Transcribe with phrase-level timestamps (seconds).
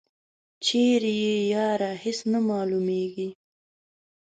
[0.65, 3.29] چیری یی یاره هیڅ نه معلومیږي.